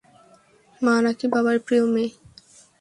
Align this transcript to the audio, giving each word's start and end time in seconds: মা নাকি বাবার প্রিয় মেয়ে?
মা 0.81 0.95
নাকি 1.03 1.25
বাবার 1.33 1.57
প্রিয় 1.65 1.85
মেয়ে? 1.93 2.09